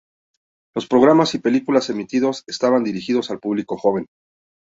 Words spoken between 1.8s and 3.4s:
emitidos estaban dirigidos al